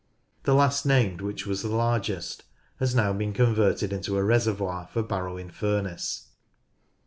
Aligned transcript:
The 0.45 0.55
last 0.55 0.83
named, 0.83 1.21
which 1.21 1.45
was 1.45 1.61
the 1.61 1.69
largest, 1.69 2.41
has 2.79 2.95
now 2.95 3.13
been 3.13 3.33
converted 3.33 3.93
into 3.93 4.17
a 4.17 4.23
reservoir 4.23 4.87
for 4.91 5.03
Barrow 5.03 5.37
in 5.37 5.51
Furness. 5.51 6.29